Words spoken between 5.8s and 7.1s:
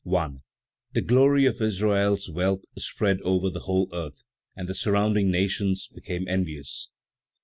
became envious.